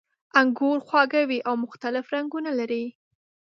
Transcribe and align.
انګور 0.39 0.77
خواږه 0.85 1.21
وي 1.29 1.39
او 1.47 1.55
مختلف 1.63 2.05
رنګونه 2.15 2.51
لري. 2.59 2.85